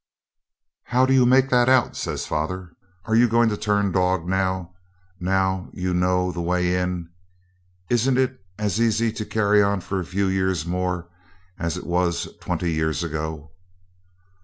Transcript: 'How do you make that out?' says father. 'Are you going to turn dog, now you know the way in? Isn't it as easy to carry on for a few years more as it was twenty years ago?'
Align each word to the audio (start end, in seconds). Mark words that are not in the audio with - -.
'How 0.85 1.05
do 1.05 1.13
you 1.13 1.27
make 1.27 1.49
that 1.49 1.69
out?' 1.69 1.95
says 1.95 2.25
father. 2.25 2.71
'Are 3.05 3.13
you 3.15 3.29
going 3.29 3.49
to 3.49 3.55
turn 3.55 3.91
dog, 3.91 4.27
now 4.27 4.73
you 5.73 5.93
know 5.93 6.31
the 6.31 6.41
way 6.41 6.73
in? 6.75 7.11
Isn't 7.87 8.17
it 8.17 8.39
as 8.57 8.81
easy 8.81 9.11
to 9.11 9.23
carry 9.25 9.61
on 9.61 9.79
for 9.79 9.99
a 9.99 10.03
few 10.05 10.25
years 10.25 10.65
more 10.65 11.07
as 11.59 11.77
it 11.77 11.85
was 11.85 12.27
twenty 12.39 12.71
years 12.71 13.03
ago?' 13.03 13.51